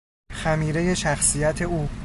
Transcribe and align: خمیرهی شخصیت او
خمیرهی 0.31 0.95
شخصیت 0.95 1.61
او 1.61 1.89